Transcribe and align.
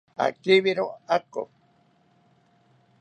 Akibiro 0.25 0.85
ako 1.15 1.43